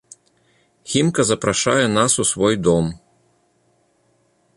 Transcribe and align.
Хімка 0.93 1.21
запрашае 1.31 1.85
нас 1.97 2.11
у 2.23 2.25
свой 2.31 2.55
дом. 2.69 2.85